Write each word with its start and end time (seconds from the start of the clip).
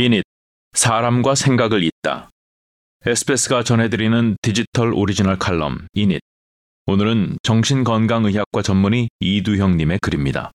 인잇 0.00 0.22
사람과 0.74 1.34
생각을 1.34 1.82
잇다. 1.82 2.30
SBS가 3.04 3.64
전해드리는 3.64 4.36
디지털 4.42 4.92
오리지널 4.94 5.36
칼럼 5.38 5.88
인잇. 5.92 6.20
오늘은 6.86 7.38
정신건강의학과 7.42 8.62
전문의 8.62 9.08
이두형님의 9.18 9.98
글입니다. 10.00 10.52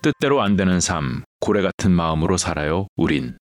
뜻대로 0.00 0.40
안 0.40 0.56
되는 0.56 0.80
삶, 0.80 1.22
고래 1.40 1.60
같은 1.60 1.90
마음으로 1.90 2.38
살아요, 2.38 2.86
우린. 2.96 3.36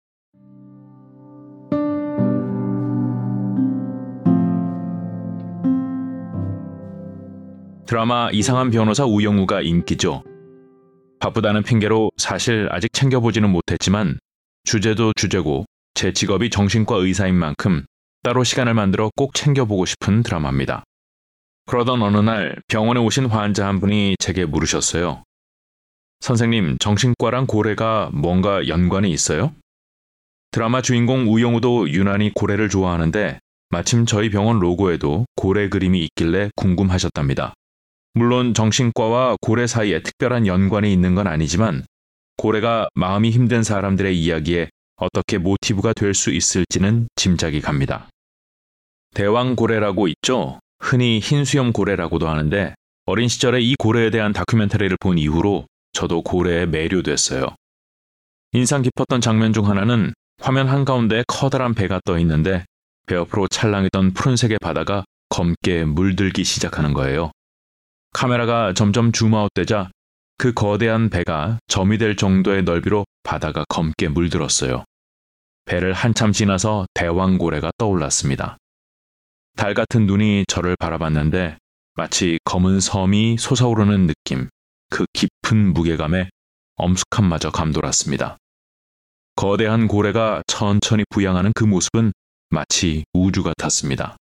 드라마 7.90 8.30
이상한 8.30 8.70
변호사 8.70 9.04
우영우가 9.04 9.62
인기죠. 9.62 10.22
바쁘다는 11.18 11.64
핑계로 11.64 12.12
사실 12.18 12.68
아직 12.70 12.92
챙겨보지는 12.92 13.50
못했지만 13.50 14.20
주제도 14.62 15.12
주제고 15.16 15.64
제 15.94 16.12
직업이 16.12 16.50
정신과 16.50 16.94
의사인 16.94 17.34
만큼 17.34 17.84
따로 18.22 18.44
시간을 18.44 18.74
만들어 18.74 19.10
꼭 19.16 19.34
챙겨보고 19.34 19.86
싶은 19.86 20.22
드라마입니다. 20.22 20.84
그러던 21.66 22.00
어느 22.00 22.18
날 22.18 22.62
병원에 22.68 23.00
오신 23.00 23.26
환자 23.26 23.66
한 23.66 23.80
분이 23.80 24.14
제게 24.20 24.44
물으셨어요. 24.44 25.24
선생님, 26.20 26.76
정신과랑 26.78 27.48
고래가 27.48 28.10
뭔가 28.12 28.68
연관이 28.68 29.10
있어요? 29.10 29.52
드라마 30.52 30.80
주인공 30.80 31.26
우영우도 31.26 31.90
유난히 31.90 32.30
고래를 32.36 32.68
좋아하는데 32.68 33.40
마침 33.68 34.06
저희 34.06 34.30
병원 34.30 34.60
로고에도 34.60 35.26
고래 35.34 35.68
그림이 35.68 36.04
있길래 36.04 36.50
궁금하셨답니다. 36.54 37.54
물론 38.14 38.54
정신과와 38.54 39.36
고래 39.40 39.66
사이에 39.66 40.02
특별한 40.02 40.46
연관이 40.46 40.92
있는 40.92 41.14
건 41.14 41.26
아니지만 41.26 41.84
고래가 42.36 42.88
마음이 42.94 43.30
힘든 43.30 43.62
사람들의 43.62 44.18
이야기에 44.18 44.68
어떻게 44.96 45.38
모티브가 45.38 45.92
될 45.94 46.14
수 46.14 46.30
있을지는 46.30 47.08
짐작이 47.16 47.60
갑니다. 47.60 48.08
대왕 49.14 49.56
고래라고 49.56 50.08
있죠? 50.08 50.58
흔히 50.78 51.20
흰수염 51.20 51.72
고래라고도 51.72 52.28
하는데 52.28 52.74
어린 53.06 53.28
시절에 53.28 53.60
이 53.60 53.74
고래에 53.76 54.10
대한 54.10 54.32
다큐멘터리를 54.32 54.96
본 55.00 55.18
이후로 55.18 55.66
저도 55.92 56.22
고래에 56.22 56.66
매료됐어요. 56.66 57.46
인상 58.52 58.82
깊었던 58.82 59.20
장면 59.20 59.52
중 59.52 59.68
하나는 59.68 60.12
화면 60.40 60.68
한가운데 60.68 61.24
커다란 61.26 61.74
배가 61.74 62.00
떠 62.04 62.18
있는데 62.18 62.64
배 63.06 63.14
옆으로 63.16 63.48
찰랑이던 63.48 64.12
푸른색의 64.14 64.58
바다가 64.60 65.04
검게 65.28 65.84
물들기 65.84 66.44
시작하는 66.44 66.92
거예요. 66.92 67.30
카메라가 68.12 68.72
점점 68.74 69.12
줌아웃되자 69.12 69.90
그 70.38 70.52
거대한 70.52 71.10
배가 71.10 71.58
점이 71.68 71.98
될 71.98 72.16
정도의 72.16 72.62
넓이로 72.62 73.04
바다가 73.22 73.64
검게 73.68 74.08
물들었어요. 74.08 74.84
배를 75.66 75.92
한참 75.92 76.32
지나서 76.32 76.86
대왕고래가 76.94 77.70
떠올랐습니다. 77.78 78.56
달 79.56 79.74
같은 79.74 80.06
눈이 80.06 80.44
저를 80.48 80.76
바라봤는데 80.78 81.58
마치 81.94 82.38
검은 82.44 82.80
섬이 82.80 83.36
솟아오르는 83.38 84.06
느낌, 84.06 84.48
그 84.88 85.04
깊은 85.12 85.74
무게감에 85.74 86.30
엄숙함마저 86.76 87.50
감돌았습니다. 87.50 88.38
거대한 89.36 89.86
고래가 89.86 90.42
천천히 90.46 91.04
부양하는 91.10 91.52
그 91.54 91.64
모습은 91.64 92.12
마치 92.48 93.04
우주 93.12 93.42
같았습니다. 93.42 94.16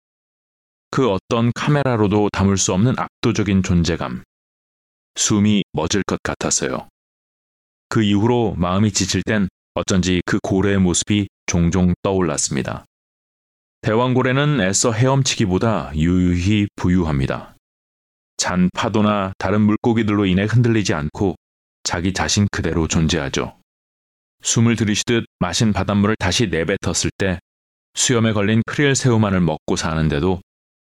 그 0.91 1.11
어떤 1.11 1.53
카메라로도 1.55 2.31
담을 2.33 2.57
수 2.57 2.73
없는 2.73 2.95
압도적인 2.99 3.63
존재감. 3.63 4.23
숨이 5.17 5.65
멎을 5.73 6.03
것 6.07 6.23
같았어요. 6.23 6.89
그 7.89 8.03
이후로 8.03 8.55
마음이 8.57 8.93
지칠 8.93 9.23
땐 9.23 9.49
어쩐지 9.75 10.23
그 10.27 10.39
고래의 10.43 10.79
모습이 10.79 11.29
종종 11.47 11.95
떠올랐습니다. 12.03 12.85
대왕고래는 13.83 14.61
애써 14.61 14.93
헤엄치기보다 14.93 15.93
유유히 15.95 16.67
부유합니다. 16.77 17.57
잔 18.37 18.71
파도나 18.75 19.33
다른 19.39 19.61
물고기들로 19.63 20.27
인해 20.27 20.45
흔들리지 20.45 20.95
않고 20.95 21.37
자기 21.83 22.13
자신 22.13 22.47
그대로 22.51 22.87
존재하죠. 22.89 23.57
숨을 24.43 24.77
들이쉬듯 24.77 25.25
마신 25.39 25.73
바닷물을 25.73 26.17
다시 26.19 26.47
내뱉었을 26.49 27.11
때 27.19 27.41
수염에 27.95 28.33
걸린 28.33 28.63
크릴 28.67 28.95
새우만을 28.95 29.41
먹고 29.41 29.77
사는데도 29.77 30.41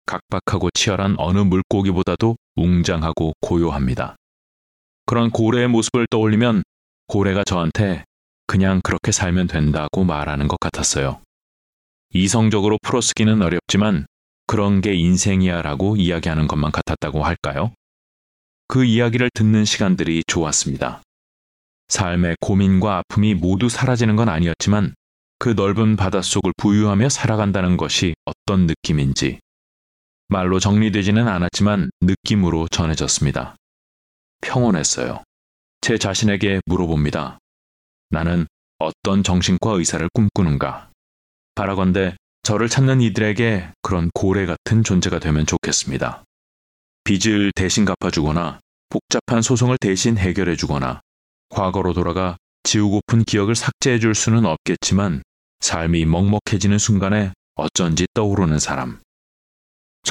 각박하고 0.05 0.69
치열한 0.71 1.15
어느 1.17 1.39
물고기보다도 1.39 2.35
웅장하고 2.55 3.33
고요합니다. 3.41 4.15
그런 5.05 5.31
고래의 5.31 5.67
모습을 5.67 6.07
떠올리면 6.09 6.63
고래가 7.07 7.43
저한테 7.43 8.05
그냥 8.47 8.81
그렇게 8.83 9.11
살면 9.11 9.47
된다고 9.47 10.03
말하는 10.03 10.47
것 10.47 10.59
같았어요. 10.59 11.21
이성적으로 12.13 12.77
풀어쓰기는 12.81 13.41
어렵지만 13.41 14.05
그런 14.45 14.81
게 14.81 14.93
인생이야 14.93 15.61
라고 15.61 15.95
이야기하는 15.95 16.47
것만 16.47 16.71
같았다고 16.71 17.23
할까요? 17.23 17.73
그 18.67 18.83
이야기를 18.83 19.29
듣는 19.33 19.65
시간들이 19.65 20.23
좋았습니다. 20.27 21.01
삶의 21.87 22.37
고민과 22.39 22.97
아픔이 22.97 23.35
모두 23.35 23.69
사라지는 23.69 24.15
건 24.15 24.29
아니었지만 24.29 24.93
그 25.39 25.49
넓은 25.49 25.95
바닷속을 25.95 26.53
부유하며 26.57 27.09
살아간다는 27.09 27.77
것이 27.77 28.15
어떤 28.25 28.65
느낌인지 28.67 29.39
말로 30.33 30.59
정리되지는 30.59 31.27
않았지만 31.27 31.91
느낌으로 32.01 32.67
전해졌습니다. 32.67 33.55
평온했어요. 34.41 35.23
제 35.81 35.99
자신에게 35.99 36.59
물어봅니다. 36.65 37.37
나는 38.09 38.47
어떤 38.79 39.21
정신과 39.21 39.73
의사를 39.73 40.09
꿈꾸는가? 40.11 40.89
바라건대 41.53 42.15
저를 42.41 42.67
찾는 42.67 42.99
이들에게 43.01 43.73
그런 43.83 44.09
고래 44.15 44.47
같은 44.47 44.83
존재가 44.83 45.19
되면 45.19 45.45
좋겠습니다. 45.45 46.23
빚을 47.03 47.51
대신 47.53 47.85
갚아주거나 47.85 48.59
복잡한 48.89 49.43
소송을 49.43 49.77
대신 49.79 50.17
해결해주거나 50.17 51.01
과거로 51.49 51.93
돌아가 51.93 52.37
지우고픈 52.63 53.23
기억을 53.23 53.53
삭제해줄 53.53 54.15
수는 54.15 54.47
없겠지만 54.47 55.21
삶이 55.59 56.05
먹먹해지는 56.05 56.79
순간에 56.79 57.33
어쩐지 57.53 58.07
떠오르는 58.15 58.57
사람. 58.57 58.99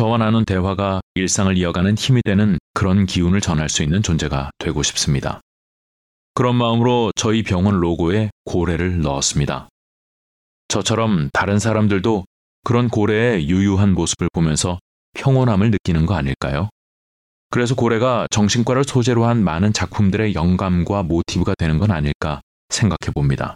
저와 0.03 0.19
나눈 0.19 0.45
대화가 0.45 1.01
일상을 1.15 1.57
이어가는 1.57 1.95
힘이 1.95 2.23
되는 2.25 2.59
그런 2.75 3.07
기운을 3.07 3.41
전할 3.41 3.69
수 3.69 3.85
있는 3.85 4.03
존재가 4.03 4.51
되고 4.59 4.83
싶습니다. 4.83 5.41
그런 6.35 6.57
마음으로 6.57 7.13
저희 7.15 7.45
병원 7.45 7.79
로고에 7.79 8.31
고래를 8.45 9.01
넣었습니다. 9.01 9.69
저처럼 10.67 11.31
다른 11.33 11.61
사람들도 11.61 12.25
그런 12.65 12.89
고래의 12.89 13.49
유유한 13.49 13.95
모습을 13.95 14.27
보면서 14.33 14.81
평온함을 15.13 15.71
느끼는 15.71 16.07
거 16.07 16.15
아닐까요? 16.15 16.69
그래서 17.51 17.77
고래가 17.77 18.27
정신과를 18.33 18.83
소재로 18.83 19.25
한 19.27 19.45
많은 19.45 19.73
작품들의 19.73 20.35
영감과 20.35 21.05
모티브가 21.05 21.55
되는 21.57 21.79
건 21.79 21.93
아닐까 21.93 22.41
생각해 22.71 23.13
봅니다. 23.15 23.55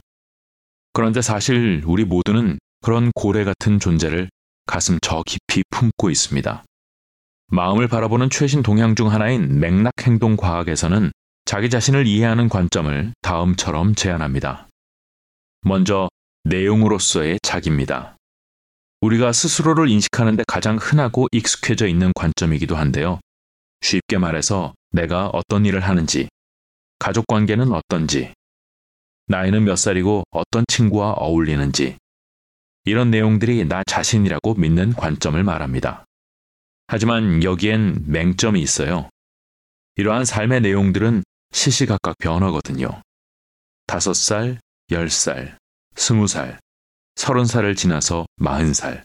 그런데 0.92 1.22
사실 1.22 1.82
우리 1.86 2.04
모두는 2.04 2.60
그런 2.82 3.10
고래 3.16 3.42
같은 3.42 3.80
존재를 3.80 4.28
가슴 4.66 4.98
저 5.00 5.22
깊이 5.24 5.62
품고 5.70 6.10
있습니다. 6.10 6.64
마음을 7.48 7.88
바라보는 7.88 8.30
최신 8.30 8.62
동향 8.62 8.94
중 8.94 9.12
하나인 9.12 9.60
맥락 9.60 9.92
행동 10.02 10.36
과학에서는 10.36 11.12
자기 11.44 11.70
자신을 11.70 12.06
이해하는 12.06 12.48
관점을 12.48 13.12
다음처럼 13.22 13.94
제안합니다. 13.94 14.68
먼저 15.62 16.08
내용으로서의 16.44 17.38
자기입니다. 17.42 18.16
우리가 19.00 19.32
스스로를 19.32 19.88
인식하는데 19.88 20.42
가장 20.48 20.76
흔하고 20.76 21.28
익숙해져 21.30 21.86
있는 21.86 22.12
관점이기도 22.14 22.76
한데요. 22.76 23.20
쉽게 23.80 24.18
말해서 24.18 24.74
내가 24.90 25.28
어떤 25.28 25.66
일을 25.66 25.80
하는지, 25.80 26.28
가족 26.98 27.26
관계는 27.26 27.72
어떤지, 27.72 28.32
나이는 29.28 29.64
몇 29.64 29.76
살이고 29.76 30.24
어떤 30.30 30.64
친구와 30.66 31.12
어울리는지, 31.12 31.98
이런 32.86 33.10
내용들이 33.10 33.64
나 33.64 33.82
자신이라고 33.84 34.54
믿는 34.54 34.92
관점을 34.92 35.42
말합니다. 35.42 36.04
하지만 36.86 37.42
여기엔 37.42 38.04
맹점이 38.06 38.62
있어요. 38.62 39.10
이러한 39.96 40.24
삶의 40.24 40.60
내용들은 40.60 41.24
시시각각 41.50 42.16
변하거든요. 42.18 43.02
다섯 43.88 44.14
살, 44.14 44.60
열 44.92 45.10
살, 45.10 45.58
스무 45.96 46.28
살, 46.28 46.60
서른 47.16 47.44
살을 47.44 47.74
지나서 47.74 48.26
마흔 48.36 48.72
살, 48.72 49.04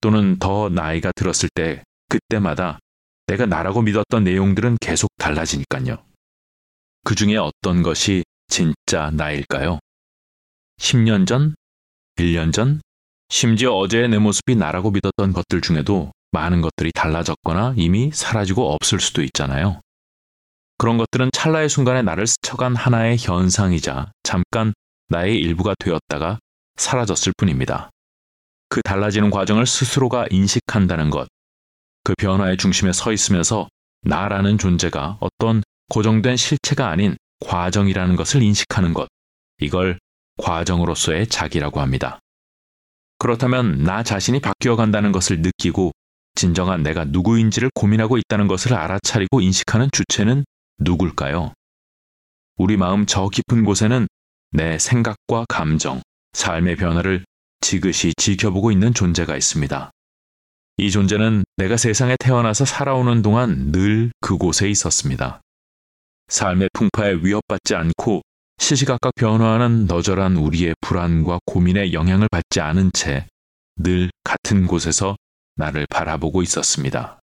또는 0.00 0.40
더 0.40 0.68
나이가 0.68 1.12
들었을 1.14 1.48
때 1.54 1.84
그때마다 2.08 2.80
내가 3.28 3.46
나라고 3.46 3.82
믿었던 3.82 4.24
내용들은 4.24 4.78
계속 4.80 5.10
달라지니까요. 5.18 6.04
그 7.04 7.14
중에 7.14 7.36
어떤 7.36 7.84
것이 7.84 8.24
진짜 8.48 9.10
나일까요? 9.12 9.78
10년 10.80 11.28
전? 11.28 11.54
1년 12.16 12.52
전? 12.52 12.80
심지어 13.32 13.72
어제의 13.72 14.10
내 14.10 14.18
모습이 14.18 14.56
나라고 14.56 14.90
믿었던 14.90 15.32
것들 15.32 15.62
중에도 15.62 16.12
많은 16.32 16.60
것들이 16.60 16.92
달라졌거나 16.92 17.72
이미 17.78 18.10
사라지고 18.12 18.70
없을 18.74 19.00
수도 19.00 19.22
있잖아요. 19.22 19.80
그런 20.76 20.98
것들은 20.98 21.30
찰나의 21.32 21.70
순간에 21.70 22.02
나를 22.02 22.26
스쳐간 22.26 22.76
하나의 22.76 23.16
현상이자 23.18 24.12
잠깐 24.22 24.74
나의 25.08 25.38
일부가 25.38 25.74
되었다가 25.78 26.40
사라졌을 26.76 27.32
뿐입니다. 27.38 27.88
그 28.68 28.82
달라지는 28.82 29.30
과정을 29.30 29.64
스스로가 29.64 30.26
인식한다는 30.30 31.08
것, 31.08 31.26
그 32.04 32.12
변화의 32.18 32.58
중심에 32.58 32.92
서 32.92 33.12
있으면서 33.12 33.66
나라는 34.02 34.58
존재가 34.58 35.16
어떤 35.20 35.62
고정된 35.88 36.36
실체가 36.36 36.90
아닌 36.90 37.16
과정이라는 37.40 38.14
것을 38.14 38.42
인식하는 38.42 38.92
것, 38.92 39.08
이걸 39.58 39.98
과정으로서의 40.36 41.28
자기라고 41.28 41.80
합니다. 41.80 42.18
그렇다면 43.22 43.84
나 43.84 44.02
자신이 44.02 44.40
바뀌어 44.40 44.74
간다는 44.74 45.12
것을 45.12 45.42
느끼고 45.42 45.92
진정한 46.34 46.82
내가 46.82 47.04
누구인지를 47.04 47.70
고민하고 47.72 48.18
있다는 48.18 48.48
것을 48.48 48.74
알아차리고 48.74 49.40
인식하는 49.40 49.90
주체는 49.92 50.44
누굴까요? 50.80 51.54
우리 52.56 52.76
마음 52.76 53.06
저 53.06 53.28
깊은 53.28 53.64
곳에는 53.64 54.08
내 54.50 54.76
생각과 54.76 55.44
감정, 55.48 56.02
삶의 56.32 56.74
변화를 56.74 57.24
지그시 57.60 58.12
지켜보고 58.16 58.72
있는 58.72 58.92
존재가 58.92 59.36
있습니다. 59.36 59.92
이 60.78 60.90
존재는 60.90 61.44
내가 61.58 61.76
세상에 61.76 62.16
태어나서 62.18 62.64
살아오는 62.64 63.22
동안 63.22 63.70
늘 63.70 64.10
그곳에 64.20 64.68
있었습니다. 64.68 65.40
삶의 66.26 66.70
풍파에 66.72 67.18
위협받지 67.22 67.76
않고 67.76 68.22
시시각각 68.58 69.14
변화하는 69.16 69.86
너절한 69.86 70.36
우리의 70.36 70.74
불안과 70.80 71.38
고민에 71.46 71.92
영향을 71.92 72.28
받지 72.30 72.60
않은 72.60 72.90
채 72.92 73.26
늘 73.76 74.10
같은 74.22 74.66
곳에서 74.66 75.16
나를 75.56 75.86
바라보고 75.88 76.42
있었습니다. 76.42 77.20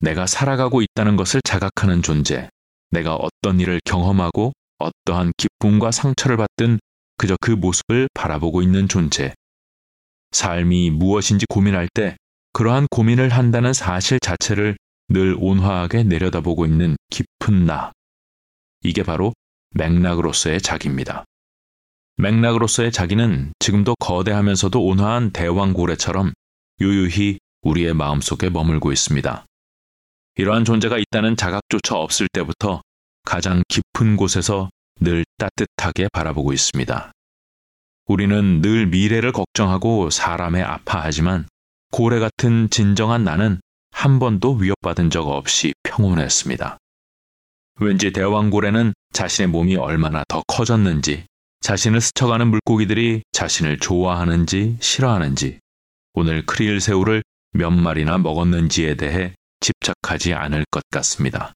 내가 0.00 0.26
살아가고 0.26 0.82
있다는 0.82 1.16
것을 1.16 1.40
자각하는 1.44 2.02
존재, 2.02 2.48
내가 2.90 3.14
어떤 3.14 3.60
일을 3.60 3.80
경험하고 3.84 4.52
어떠한 4.78 5.32
기쁨과 5.36 5.92
상처를 5.92 6.36
받든 6.36 6.80
그저 7.16 7.36
그 7.40 7.52
모습을 7.52 8.08
바라보고 8.14 8.62
있는 8.62 8.88
존재. 8.88 9.34
삶이 10.32 10.90
무엇인지 10.90 11.46
고민할 11.48 11.88
때 11.94 12.16
그러한 12.52 12.88
고민을 12.90 13.28
한다는 13.28 13.72
사실 13.72 14.18
자체를 14.18 14.76
늘 15.08 15.36
온화하게 15.38 16.04
내려다보고 16.04 16.66
있는 16.66 16.96
깊은 17.10 17.66
나. 17.66 17.92
이게 18.82 19.02
바로 19.02 19.32
맥락으로서의 19.72 20.60
자기입니다. 20.60 21.24
맥락으로서의 22.16 22.92
자기는 22.92 23.52
지금도 23.58 23.94
거대하면서도 23.98 24.84
온화한 24.84 25.30
대왕고래처럼 25.30 26.32
유유히 26.80 27.38
우리의 27.62 27.94
마음속에 27.94 28.50
머물고 28.50 28.92
있습니다. 28.92 29.46
이러한 30.36 30.64
존재가 30.64 30.98
있다는 30.98 31.36
자각조차 31.36 31.96
없을 31.96 32.28
때부터 32.32 32.82
가장 33.24 33.62
깊은 33.68 34.16
곳에서 34.16 34.70
늘 35.00 35.24
따뜻하게 35.38 36.08
바라보고 36.12 36.52
있습니다. 36.52 37.12
우리는 38.06 38.60
늘 38.60 38.86
미래를 38.86 39.32
걱정하고 39.32 40.10
사람에 40.10 40.62
아파하지만 40.62 41.46
고래 41.90 42.18
같은 42.18 42.68
진정한 42.70 43.24
나는 43.24 43.60
한 43.90 44.18
번도 44.18 44.54
위협받은 44.54 45.10
적 45.10 45.28
없이 45.28 45.72
평온했습니다. 45.82 46.78
왠지 47.82 48.12
대왕고래는 48.12 48.94
자신의 49.12 49.48
몸이 49.48 49.76
얼마나 49.76 50.24
더 50.28 50.42
커졌는지, 50.46 51.26
자신을 51.60 52.00
스쳐가는 52.00 52.48
물고기들이 52.48 53.22
자신을 53.32 53.78
좋아하는지 53.78 54.78
싫어하는지, 54.80 55.58
오늘 56.14 56.44
크릴 56.46 56.80
새우를 56.80 57.22
몇 57.52 57.70
마리나 57.70 58.18
먹었는지에 58.18 58.96
대해 58.96 59.34
집착하지 59.60 60.34
않을 60.34 60.64
것 60.70 60.82
같습니다. 60.90 61.52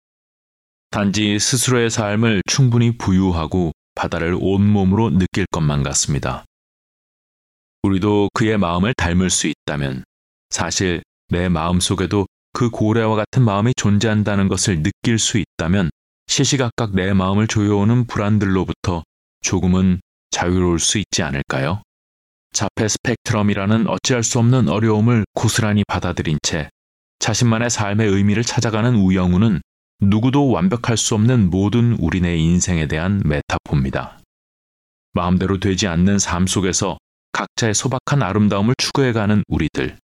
단지 0.90 1.38
스스로의 1.38 1.90
삶을 1.90 2.42
충분히 2.46 2.96
부유하고 2.96 3.72
바다를 3.94 4.36
온몸으로 4.40 5.10
느낄 5.10 5.46
것만 5.50 5.82
같습니다. 5.82 6.44
우리도 7.82 8.30
그의 8.34 8.58
마음을 8.58 8.94
닮을 8.94 9.30
수 9.30 9.46
있다면 9.48 10.04
사실 10.50 11.02
내 11.28 11.48
마음 11.48 11.80
속에도 11.80 12.26
그 12.52 12.70
고래와 12.70 13.16
같은 13.16 13.42
마음이 13.42 13.72
존재한다는 13.76 14.48
것을 14.48 14.82
느낄 14.82 15.18
수 15.18 15.38
있다면 15.38 15.90
시시각각 16.26 16.94
내 16.94 17.12
마음을 17.12 17.46
조여오는 17.46 18.06
불안들로부터 18.06 19.02
조금은 19.42 20.00
자유로울 20.30 20.78
수 20.78 20.98
있지 20.98 21.22
않을까요? 21.22 21.82
자폐 22.52 22.88
스펙트럼이라는 22.88 23.86
어찌할 23.88 24.22
수 24.22 24.38
없는 24.38 24.68
어려움을 24.68 25.24
고스란히 25.34 25.84
받아들인 25.86 26.38
채 26.42 26.68
자신만의 27.18 27.70
삶의 27.70 28.08
의미를 28.08 28.42
찾아가는 28.42 28.94
우영우는 28.94 29.60
누구도 30.00 30.50
완벽할 30.50 30.96
수 30.96 31.14
없는 31.14 31.50
모든 31.50 31.94
우리네 31.94 32.36
인생에 32.36 32.86
대한 32.86 33.22
메타포입니다. 33.24 34.20
마음대로 35.12 35.58
되지 35.58 35.86
않는 35.86 36.18
삶 36.18 36.46
속에서 36.46 36.98
각자의 37.32 37.74
소박한 37.74 38.22
아름다움을 38.22 38.74
추구해가는 38.78 39.44
우리들. 39.48 39.98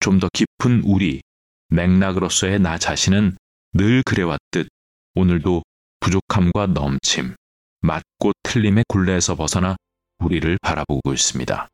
좀 0.00 0.18
더 0.20 0.28
깊은 0.32 0.82
우리, 0.84 1.20
맥락으로서의 1.68 2.60
나 2.60 2.78
자신은 2.78 3.36
늘 3.74 4.02
그래왔듯 4.04 4.68
오늘도 5.14 5.62
부족함과 6.00 6.68
넘침, 6.68 7.34
맞고 7.82 8.32
틀림의 8.42 8.84
굴레에서 8.88 9.34
벗어나 9.34 9.76
우리를 10.18 10.58
바라보고 10.62 11.12
있습니다. 11.12 11.68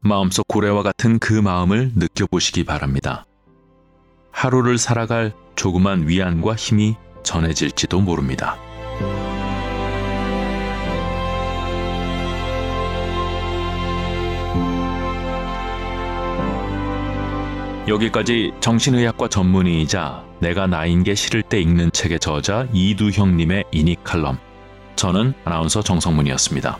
마음속 0.00 0.46
고래와 0.46 0.82
같은 0.82 1.18
그 1.18 1.32
마음을 1.32 1.92
느껴보시기 1.96 2.64
바랍니다. 2.64 3.24
하루를 4.30 4.78
살아갈 4.78 5.34
조그만 5.56 6.06
위안과 6.06 6.54
힘이 6.54 6.94
전해질지도 7.24 8.00
모릅니다. 8.00 8.56
여기까지 17.88 18.52
정신의학과 18.60 19.28
전문의이자 19.28 20.25
내가 20.40 20.66
나인 20.66 21.02
게 21.02 21.14
싫을 21.14 21.42
때 21.42 21.60
읽는 21.60 21.92
책의 21.92 22.20
저자 22.20 22.66
이두형님의 22.72 23.64
이닉 23.72 24.04
칼럼. 24.04 24.38
저는 24.96 25.34
아나운서 25.44 25.82
정성문이었습니다. 25.82 26.78